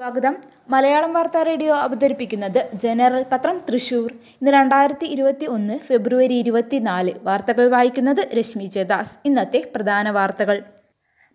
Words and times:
സ്വാഗതം. 0.00 0.34
മലയാളം 0.70 1.12
വാർത്താ 1.12 1.42
റേഡിയോ 1.42 1.74
അവതരിപ്പിക്കുന്നത് 1.74 2.58
ജനറൽ 2.74 3.22
പത്രം 3.32 3.60
തൃശൂർ. 3.68 4.12
ഇന്ന് 4.12 4.50
രണ്ടായിരത്തി 4.52 5.06
ഇരുപത്തി 5.06 5.46
ഒന്ന് 5.46 5.78
ഫെബ്രുവരി 5.78 6.34
ഇരുപത്തിനാല്. 6.34 7.12
വാർത്തകൾ 7.22 7.68
വായിക്കുന്നത് 7.68 8.20
രശ്മി 8.38 8.64
ജയദാസ്. 8.64 9.12
ഇന്നത്തെ 9.24 9.62
പ്രധാന 9.74 10.10
വാർത്തകൾ. 10.10 10.62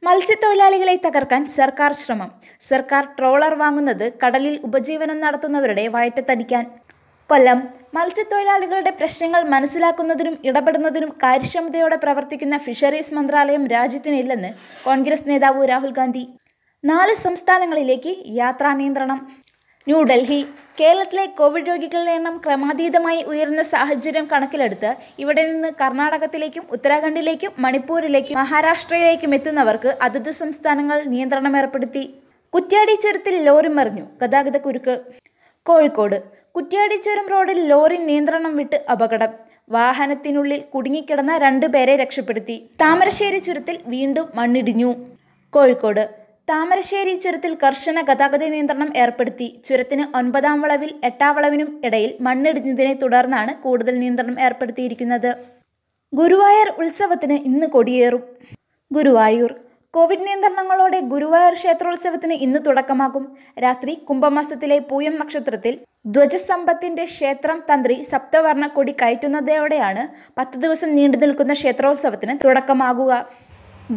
മത്സ്യത്തൊഴിലാളികളെ 0.04 0.96
തകർക്കാൻ 1.06 1.46
സർക്കാർ 1.46 1.94
ശ്രമം. 1.94 2.32
സർക്കാർ 2.60 3.08
ട്രോളർ 3.20 3.56
വാങ്ങുന്നത് 3.56 4.14
കടലിൽ 4.26 4.60
ഉപജീവനം 4.64 5.20
നടത്തുന്നവരുടെ 5.20 5.88
വയറ്റത്തടിക്കാൻ. 5.88 6.66
കൊല്ലം. 7.30 7.68
മത്സ്യത്തൊഴിലാളികളുടെ 7.94 8.90
പ്രശ്നങ്ങൾ 8.90 9.44
മനസ്സിലാക്കുന്നതിനും 9.56 10.38
ഇടപെടുന്നതിനും 10.44 11.10
കാര്യക്ഷമതയോടെ 11.10 11.96
പ്രവർത്തിക്കുന്ന 11.96 12.58
ഫിഷറീസ് 12.58 13.14
മന്ത്രാലയം 13.14 13.68
രാജ്യത്തിനില്ലെന്ന് 13.68 14.54
കോൺഗ്രസ് 14.86 15.30
നേതാവ് 15.30 15.70
രാഹുൽ 15.70 15.92
ഗാന്ധി. 15.92 16.28
നാല് 16.84 17.16
സംസ്ഥാനങ്ങളിലേക്ക് 17.16 18.16
യാത്രാ 18.26 18.74
നിയന്ത്രണം. 18.74 19.20
ന്യൂഡൽഹി 19.88 20.46
കേരളത്തിലെ 20.80 21.26
കോവിഡ് 21.26 21.68
രോഗികളുടെ 21.68 22.12
എണ്ണം 22.12 22.42
ക്രമാതീതമായി 22.46 23.24
ഉയർന്ന 23.24 23.64
സാഹചര്യം 23.64 24.28
കണക്കിലെടുത്ത് 24.32 24.96
ഇവിടെ 25.20 25.52
നിന്ന് 25.52 25.70
കർണാടകത്തിലേക്കും 25.82 26.64
ഉത്തരാഖണ്ഡിലേക്കും 26.72 27.52
മണിപ്പൂരിലേക്കും 27.60 28.38
മഹാരാഷ്ട്രയിലേക്കും 28.38 29.36
എത്തുന്നവർക്ക് 29.36 29.98
അതത് 30.02 30.32
സംസ്ഥാനങ്ങൾ 30.32 31.04
നിയന്ത്രണം 31.04 31.58
ഏർപ്പെടുത്തി. 31.58 32.04
കുറ്റ്യാടി 32.54 32.96
ചുരത്തിൽ 32.96 33.36
ലോറി 33.44 33.68
മറിഞ്ഞു. 33.68 34.06
ഗതാഗത 34.22 34.58
കുരുക്ക്. 34.58 34.96
കോഴിക്കോട് 35.66 36.24
കുറ്റ്യാടി 36.56 36.96
ചുരം 36.96 37.28
റോഡിൽ 37.28 37.60
ലോറി 37.68 37.98
നിയന്ത്രണം 37.98 38.56
വിട്ട് 38.56 38.86
അപകടം. 38.92 39.30
വാഹനത്തിനുള്ളിൽ 39.70 40.60
കുടുങ്ങിക്കിടന്ന 40.74 41.38
രണ്ടുപേരെ 41.38 41.96
രക്ഷപ്പെടുത്തി. 41.96 42.70
താമരശ്ശേരി 42.82 43.40
ചുരത്തിൽ 43.40 43.80
വീണ്ടും 43.86 44.26
മണ്ണിടിഞ്ഞു. 44.36 44.96
കോഴിക്കോട് 45.54 46.21
താമരശ്ശേരി 46.50 47.14
ചുരത്തിൽ 47.16 47.58
കർശന 47.64 48.02
ഗതാഗത 48.02 48.44
നിയന്ത്രണം 48.54 48.90
ഏർപ്പെടുത്തി. 48.98 49.48
ചുരത്തിന് 49.66 50.18
ഒൻപതാം 50.18 50.62
വളവിൽ 50.62 50.92
എട്ടാം 51.04 51.36
വളവിനും 51.36 51.70
ഇടയിൽ 51.86 52.12
മണ്ണിടിഞ്ഞതിനെ 52.22 52.94
തുടർന്നാണ് 52.94 53.52
കൂടുതൽ 53.64 54.00
നിയന്ത്രണം 54.00 54.38
ഏർപ്പെടുത്തിയിരിക്കുന്നത്. 54.42 55.32
ഗുരുവായൂർ 56.14 56.70
ഉത്സവത്തിന് 56.82 57.34
ഇന്ന് 57.50 57.68
കൊടിയേറും. 57.68 58.24
ഗുരുവായൂർ. 58.92 59.54
കോവിഡ് 59.94 60.26
നിയന്ത്രണങ്ങളോടെ 60.26 61.00
ഗുരുവായൂർ 61.14 61.54
ക്ഷേത്രോത്സവത്തിന് 61.54 62.34
ഇന്ന് 62.34 62.60
തുടക്കമാകും. 62.68 63.24
രാത്രി 63.64 63.94
കുംഭമാസത്തിലെ 64.10 64.80
പൂയം 64.80 65.16
നക്ഷത്രത്തിൽ 65.16 65.74
ധ്വജസമ്പത്തിന്റെ 66.06 67.04
ക്ഷേത്രം 67.04 67.58
തന്ത്രി 67.74 67.96
സപ്തവർണ 68.12 68.68
കൊടി 68.68 68.94
കയറ്റുന്നതോടെയാണ് 69.02 70.04
പത്ത് 70.38 70.58
ദിവസം 70.58 70.90
നീണ്ടു 70.96 71.18
നിൽക്കുന്ന 71.18 71.54
ക്ഷേത്രോത്സവത്തിന് 71.54 72.36
തുടക്കമാകുക. 72.46 73.12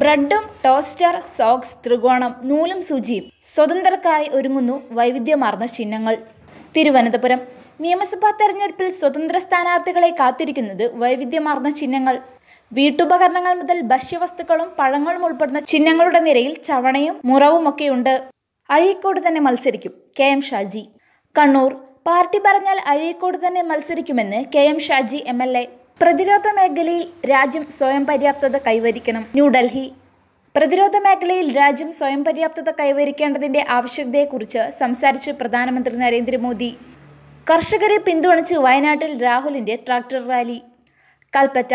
ബ്രെഡും 0.01 0.45
ടോസ്റ്റർ 0.65 1.15
സോക്സ് 1.37 1.75
ത്രികോണം 1.85 2.33
നൂലും 2.51 2.83
സൂചിയും 2.83 3.25
സ്വതന്ത്രർക്കായി 3.55 4.27
ഒരുങ്ങുന്നു 4.37 4.77
വൈവിധ്യമാർന്ന 4.91 5.67
ചിഹ്നങ്ങൾ. 5.67 6.15
തിരുവനന്തപുരം. 6.77 7.41
നിയമസഭാ 7.81 8.31
തെരഞ്ഞെടുപ്പിൽ 8.31 8.89
സ്വതന്ത്ര 9.01 9.39
സ്ഥാനാർത്ഥികളെ 9.39 10.11
കാത്തിരിക്കുന്നത് 10.21 10.85
വൈവിധ്യമാർന്ന 11.03 11.71
ചിഹ്നങ്ങൾ. 11.71 12.17
വീട്ടുപകരണങ്ങൾ 12.73 13.55
മുതൽ 13.61 13.81
ഭക്ഷ്യവസ്തുക്കളും 13.93 14.69
പഴങ്ങളും 14.79 15.25
ഉൾപ്പെടുന്ന 15.27 15.61
ചിഹ്നങ്ങളുടെ 15.61 16.21
നിരയിൽ 16.21 16.55
ചവണയും 16.69 17.21
മുറവുമൊക്കെയുണ്ട് 17.25 18.15
അഴീക്കോട് 18.71 19.21
തന്നെ 19.29 19.41
മത്സരിക്കും 19.41 19.95
K 20.21 20.25
M 20.25 20.43
Shaji. 20.43 20.85
Kannur. 21.39 21.73
Party 22.07 22.41
പറഞ്ഞാൽ 22.47 22.79
അഴീക്കോട് 22.87 23.39
തന്നെ 23.47 23.63
മത്സരിക്കുമെന്ന് 23.63 24.45
K 24.55 24.65
M 24.73 24.81
Shaji 24.81 25.25
M 25.27 25.43
L 25.43 25.59
A. 25.59 25.65
പ്രതിരോധ 26.01 26.47
മേഖലയിൽ 26.57 27.05
രാജ്യം 27.31 27.65
സ്വയം 27.71 28.07
പര്യാപ്തത 28.07 28.57
കൈവരിക്കണം. 28.59 29.23
ന്യൂഡൽഹി. 29.35 29.85
പ്രതിരോധ 30.55 30.97
മേഖലയിൽ 30.97 31.57
രാജ്യം 31.57 31.93
സ്വയം 31.93 32.25
പര്യാപ്തത 32.25 32.71
കൈവരിക്കേണ്ടതിന്റെ 32.71 33.65
ആവശ്യകതയെക്കുറിച്ച് 33.69 34.63
സംസാരിച്ച് 34.81 35.31
പ്രധാനമന്ത്രി 35.31 35.97
നരേന്ദ്രമോദി. 35.97 36.71
കർഷകരെ 37.51 37.99
പിന്തുണച്ച് 37.99 38.55
വയനാട്ടിൽ 38.55 39.23
രാഹുലിന്റെ 39.23 39.77
ട്രാക്ടർ 39.87 40.29
റാലി. 40.29 40.59
കൽപ്പറ്റ. 41.33 41.75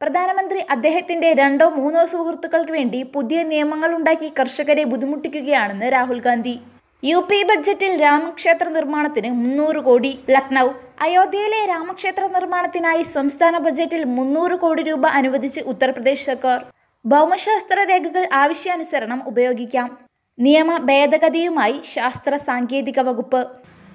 പ്രധാനമന്ത്രി 0.00 0.60
അദ്ദേഹത്തിന്റെ 0.70 1.32
രണ്ടോ 1.32 1.68
മൂന്നോ 1.70 2.04
സുഹൃത്തുക്കൾക്ക് 2.04 2.72
വേണ്ടി 2.72 3.02
പുതിയ 3.16 3.42
നിയമങ്ങൾ 3.42 3.94
ഉണ്ടാക്കി 3.94 4.32
കർഷകരെ 4.40 4.84
ബുദ്ധിമുട്ടിക്കുകയാണെന്ന് 4.84 5.88
രാഹുൽ 5.92 6.20
ഗാന്ധി. 6.20 6.56
യു 7.02 7.18
പി 7.26 7.36
ബഡ്ജറ്റിൽ 7.48 7.92
രാമക്ഷേത്ര 8.02 8.66
നിർമ്മാണത്തിന് 8.76 9.28
മുന്നൂറ് 9.40 9.80
കോടി. 9.88 10.10
ലക്നൗ 10.34 10.64
അയോധ്യയിലെ 11.04 11.60
രാമക്ഷേത്ര 11.70 12.24
നിർമ്മാണത്തിനായി 12.36 13.04
സംസ്ഥാന 13.12 13.58
ബജറ്റിൽ 13.66 14.02
മുന്നൂറ് 14.14 14.56
കോടി 14.62 14.82
രൂപ 14.88 15.06
അനുവദിച്ച് 15.18 15.60
ഉത്തർപ്രദേശ് 15.72 16.26
സർക്കാർ. 16.30 16.58
ഭൗമശാസ്ത്ര 17.04 17.84
രേഖകൾ 17.90 18.24
ആവശ്യാനുസരണം 18.40 19.20
ഉപയോഗിക്കാം. 19.32 19.90
നിയമ 20.38 20.70
ഭേദഗതിയുമായി 20.88 21.76
ശാസ്ത്ര 21.92 22.32
സാങ്കേതിക 22.48 22.98
വകുപ്പ്. 23.10 23.42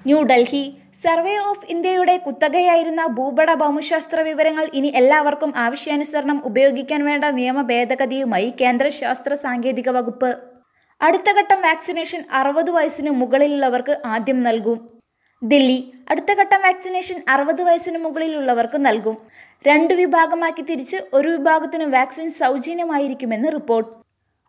ന്യൂഡൽഹി 0.06 0.64
സർവേ 1.04 1.36
ഓഫ് 1.50 1.66
ഇന്ത്യയുടെ 1.76 2.16
കുത്തകയായിരുന്ന 2.26 3.04
ഭൂപട 3.18 3.50
ഭൗമശാസ്ത്ര 3.64 4.20
വിവരങ്ങൾ 4.30 4.66
ഇനി 4.80 4.92
എല്ലാവർക്കും 5.02 5.52
ആവശ്യാനുസരണം 5.66 6.40
ഉപയോഗിക്കാൻ 6.50 7.04
വേണ്ട 7.10 7.24
നിയമ 7.40 7.60
ഭേദഗതിയുമായി 7.72 8.50
കേന്ദ്ര 8.62 8.88
ശാസ്ത്ര 9.02 9.34
സാങ്കേതിക 9.44 9.90
വകുപ്പ്. 10.00 10.32
അടുത്ത 11.00 11.28
ഘട്ടം 11.38 11.60
വാക്സിനേഷൻ 11.62 12.20
അറുപത് 12.32 12.70
വയസ്സിന് 12.70 13.10
മുകളിലുള്ളവർക്ക് 13.10 13.94
ആദ്യം 14.04 14.42
നൽകും. 14.42 14.78
ദില്ലി 15.42 15.78
അടുത്ത 16.10 16.32
ഘട്ടം 16.40 16.60
വാക്സിനേഷൻ 16.60 17.16
അറുപത് 17.28 17.62
വയസ്സിന് 17.62 17.98
മുകളിലുള്ളവർക്ക് 17.98 18.78
നൽകും. 18.86 19.16
രണ്ട് 19.66 19.94
വിഭാഗമാക്കി 19.94 20.62
തിരിച്ച് 20.62 20.98
ഒരു 21.14 21.28
വിഭാഗത്തിന് 21.28 21.84
വാക്സിൻ 21.84 22.30
സൗജന്യമായിരിക്കുമെന്ന് 22.30 23.52
റിപ്പോർട്ട്. 23.52 23.90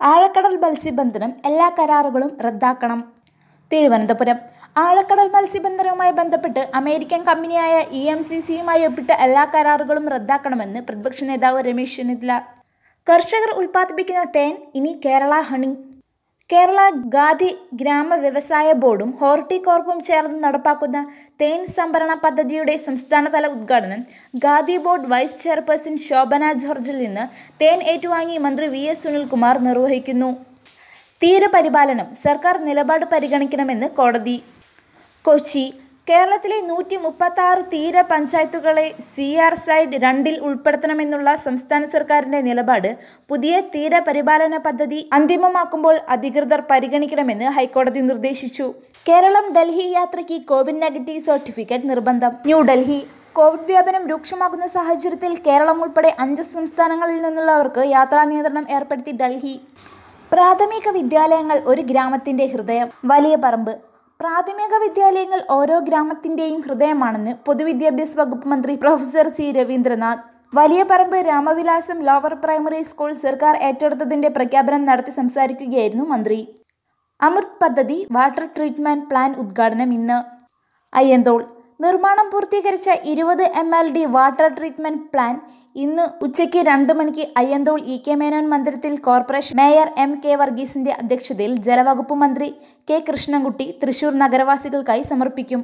ആഴക്കടൽ 0.01 0.55
മത്സ്യബന്ധനം 0.63 1.33
എല്ലാ 1.45 1.67
കരാറുകളും 1.79 2.31
റദ്ദാക്കണം. 2.45 3.01
തിരുവനന്തപുരം 3.71 4.39
ആഴക്കടൽ 4.77 5.27
മത്സ്യബന്ധനവുമായി 5.35 6.11
ബന്ധപ്പെട്ട് 6.11 6.61
അമേരിക്കൻ 6.75 7.23
കമ്പനിയായ 7.23 7.75
ഇ 7.99 8.01
എം 8.13 8.23
സി 8.23 8.39
സിയുമായി 8.39 8.85
ഒപ്പിട്ട 8.85 9.11
എല്ലാ 9.25 9.43
കരാറുകളും 9.55 10.09
റദ്ദാക്കണമെന്ന് 10.09 10.79
പ്രതിപക്ഷ 10.81 11.23
നേതാവ് 11.23 11.61
രമേശ് 11.67 11.97
ചെന്നിത്തല. 11.97 12.41
കർഷകർ 13.09 13.51
ഉൽപ്പാദിപ്പിക്കുന്ന 13.59 14.23
തേൻ 14.35 14.57
ഇനി 14.75 15.01
കേരള 15.05 15.35
ഹണി. 15.41 15.71
കേരള 16.49 16.79
ഖാദി 17.13 17.47
ഗ്രാമ 17.79 18.15
വ്യവസായ 18.23 18.67
ബോർഡും 18.81 19.11
ഹോർട്ടികോർപ്പും 19.19 19.97
ചേർന്ന് 20.07 20.37
നടപ്പാക്കുന്ന 20.43 20.97
തേൻ 21.41 21.61
സംഭരണ 21.77 22.11
പദ്ധതിയുടെ 22.23 22.75
സംസ്ഥാനതല 22.83 23.47
ഉദ്ഘാടനം 23.55 24.01
Khadi 24.43 24.75
board 24.83 25.09
vice 25.13 25.39
chairperson 25.43 25.95
Shobhana 26.07 26.51
ജോർജിൽ 26.63 26.97
നിന്ന് 27.05 27.23
തേൻ 27.61 27.79
ഏറ്റുവാങ്ങി 27.93 28.37
മന്ത്രി 28.45 28.67
വി 28.75 28.83
എസ് 28.91 29.03
സുനിൽകുമാർ 29.05 29.57
നിർവഹിക്കുന്നു. 29.69 30.29
തീരപരിപാലനം 31.21 32.07
സർക്കാർ 32.25 32.57
നിലപാട് 32.69 33.05
പരിഗണിക്കണമെന്ന് 33.15 33.89
കോടതി. 33.99 34.37
കൊച്ചി 35.25 35.65
കേരളത്തിലെ 36.09 36.57
നൂറ്റി 36.61 36.97
മുപ്പത്തി 37.03 37.41
ആറ് 37.41 37.61
തീര 37.73 38.01
പഞ്ചായത്തുകളെ 38.09 38.83
സി 39.13 39.27
ആർ 39.45 39.53
സൈഡ് 39.61 39.95
രണ്ടിൽ 40.03 40.35
ഉൾപ്പെടുത്തണമെന്നുള്ള 40.47 41.29
സംസ്ഥാന 41.45 41.85
സർക്കാരിന്റെ 41.93 42.41
നിലപാട് 42.47 42.89
പുതിയ 43.29 43.53
തീരപരിപാലന 43.75 44.57
പദ്ധതി 44.57 44.99
അന്തിമമാക്കുമ്പോൾ 45.13 45.95
അധികൃതർ 46.15 46.61
പരിഗണിക്കണമെന്ന് 46.71 47.47
ഹൈക്കോടതി 47.55 48.03
നിർദ്ദേശിച്ചു. 48.09 48.67
കേരളം 49.09 49.47
ഡൽഹി 49.55 49.87
യാത്രയ്ക്ക് 49.95 50.37
കോവിഡ് 50.51 50.81
നെഗറ്റീവ് 50.81 51.23
സർട്ടിഫിക്കറ്റ് 51.29 51.89
നിർബന്ധം. 51.93 52.35
ന്യൂഡൽഹി 52.45 52.99
കോവിഡ് 53.39 53.67
വ്യാപനം 53.71 54.05
രൂക്ഷമാകുന്ന 54.11 54.67
സാഹചര്യത്തിൽ 54.67 55.33
കേരളം 55.47 55.81
ഉൾപ്പെടെ 55.83 56.13
അഞ്ച് 56.19 56.45
സംസ്ഥാനങ്ങളിൽ 56.55 57.19
നിന്നുള്ളവർക്ക് 57.25 57.83
യാത്രാ 57.95 58.23
നിയന്ത്രണം 58.23 58.67
ഏർപ്പെടുത്തി 58.77 59.15
ഡൽഹി. 59.23 59.55
പ്രാഥമിക 60.31 60.87
വിദ്യാലയങ്ങൾ 60.99 61.57
ഒരു 61.73 61.81
ഗ്രാമത്തിന്റെ 61.91 62.45
ഹൃദയം. 62.53 62.89
വലിയ 63.05 63.35
പറമ്പ്. 63.43 63.75
പ്രാഥമിക 64.19 64.73
വിദ്യാലയങ്ങൾ 64.83 65.39
ഓരോ 65.49 65.77
ഗ്രാമത്തിന്റെയും 65.79 66.61
ഹൃദയമാണെന്ന് 66.61 67.31
പൊതുവിദ്യാഭ്യാസ 67.45 68.13
വകുപ്പ് 68.19 68.47
മന്ത്രി 68.47 68.73
പ്രൊഫസർ 68.75 69.27
സി 69.27 69.45
രവീന്ദ്രനാഥ്. 69.51 70.23
വലിയ 70.55 70.81
പറമ്പ് 70.83 71.17
രാമവിലാസം 71.29 71.97
ലോവർ 72.07 72.33
പ്രൈമറി 72.43 72.81
സ്കൂൾ 72.83 73.11
സർക്കാർ 73.23 73.55
ഏറ്റെടുത്തതിന്റെ 73.67 74.29
പ്രഖ്യാപനം 74.29 74.85
നടത്തി 74.85 75.11
സംസാരിക്കുകയായിരുന്നു 75.11 76.05
മന്ത്രി. 76.05 76.39
അമൃത് 77.19 77.59
പദ്ധതി 77.63 77.97
വാട്ടർ 78.11 78.45
ട്രീറ്റ്മെന്റ് 78.55 79.07
പ്ലാൻ 79.09 79.31
ഉദ്ഘാടനം 79.43 79.91
ഇന്ന്. 79.97 80.19
അയ്യന്തോൾ 80.93 81.41
നിർമ്മാണം 81.79 82.27
പൂർത്തീകരിച്ച 82.33 82.89
ഇരുപത് 83.11 83.43
M 83.61 83.69
L 83.79 83.87
D 83.95 84.03
water 84.15 84.47
treatment 84.57 85.03
plant 85.13 85.35
ഇന്ന് 85.83 86.05
ഉച്ചയ്ക്ക് 86.25 86.59
രണ്ട് 86.69 86.91
മണിക്ക് 86.99 87.23
അയ്യന്തോൾ 87.39 87.79
ഇ 87.93 87.95
കെ 88.05 88.13
മേനോൻ 88.21 88.45
മന്ദിരത്തിൽ 88.51 88.93
കോർപ്പറേഷൻ 89.07 89.57
മേയർ 89.59 89.89
എം 90.03 90.11
കെ 90.23 90.33
വർഗീസിന്റെ 90.41 90.91
അധ്യക്ഷതയിൽ 91.01 91.53
ജലവകുപ്പ് 91.67 92.15
മന്ത്രി 92.21 92.47
കെ 92.91 92.99
കൃഷ്ണൻകുട്ടി 93.09 93.67
തൃശൂർ 93.81 94.13
നഗരവാസികൾക്കായി 94.23 95.03
സമർപ്പിക്കും. 95.11 95.61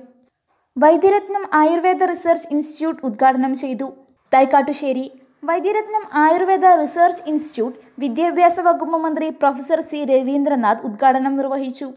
വൈദ്യരത്നം 0.77 1.45
ആയുർവേദ 1.61 2.03
റിസർച്ച് 2.13 2.49
ഇൻസ്റ്റിറ്റ്യൂട്ട് 2.55 3.01
ഉദ്ഘാടനം 3.07 3.55
ചെയ്തു. 3.63 3.87
തൈക്കാട്ടുശ്ശേരി 4.31 5.07
വൈദ്യരത്നം 5.49 6.03
ആയുർവേദ 6.25 6.65
റിസർച്ച് 6.81 7.23
ഇൻസ്റ്റിറ്റ്യൂട്ട് 7.31 7.77
വിദ്യാഭ്യാസ 8.01 8.59
വകുപ്പ് 8.67 8.97
മന്ത്രി 9.05 9.27
പ്രൊഫസർ 9.41 9.79
സി 9.89 9.99
രവീന്ദ്രനാഥ് 10.11 10.85
ഉദ്ഘാടനം 10.87 11.33
നിർവഹിച്ചു. 11.39 11.87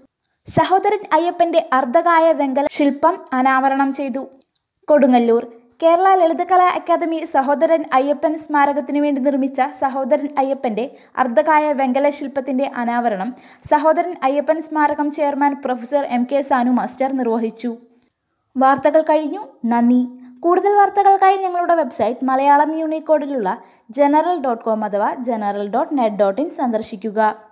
സഹോദരൻ 0.47 0.99
അയ്യപ്പന്റെ 1.13 1.69
അർദ്ധകായ 1.73 2.33
വെങ്കല 2.33 2.67
ശില്പം 2.71 3.25
അനാവരണം 3.33 3.93
ചെയ്തു. 3.93 4.27
കൊടുങ്ങല്ലൂർ. 4.89 5.47
കേരള 5.83 6.15
ലളിതകലാ 6.15 6.69
അക്കാദമി 6.69 7.25
സഹോദരൻ 7.25 7.85
അയ്യപ്പൻ 7.93 8.35
സ്മാരകത്തിനു 8.35 9.01
വേണ്ടി 9.01 9.21
നിർമ്മിച്ച 9.21 9.63
സഹോദരൻ 9.79 10.29
അയ്യപ്പന്റെ 10.39 10.91
അർദ്ധകായ 11.19 11.73
വെങ്കല 11.73 12.09
ശില്പത്തിന്റെ 12.09 12.71
അനാവരണം 12.77 13.35
സഹോദരൻ 13.71 14.15
അയ്യപ്പൻ 14.23 14.61
സ്മാരകം 14.61 15.11
chairman 15.11 15.63
professor 15.65 16.05
M 16.05 16.27
K 16.33 16.43
Sanu 16.43 16.71
master 16.71 17.13
നിർവഹിച്ചു. 17.13 17.77
വാർത്തകൾ 18.57 19.03
കഴിഞ്ഞു. 19.03 19.41
നന്ദി. 19.65 20.07
കൂടുതൽ 20.41 20.75
വാർത്തകൾക്കായി 20.75 21.37
ഞങ്ങളുടെ 21.37 21.75
വെബ്സൈറ്റ് 21.75 22.25
മലയാളം 22.25 22.79
യൂണിക്കോഡിലുള്ള 22.79 23.59
ജനറൽ 23.91 24.41
ഡോട്ട് 24.41 24.65
കോം 24.65 24.85
അഥവാ 24.85 25.15
general 25.19 25.69
dot 25.69 25.99
net 25.99 26.17
dot 26.17 26.41
in 26.41 26.51
സന്ദർശിക്കുക. 26.51 27.37